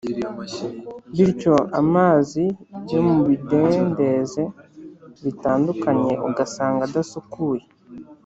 [1.15, 2.43] bityo amazi
[2.93, 4.43] yo mu bidendeze
[5.23, 7.63] bitandukanye ugasanga adasukuye.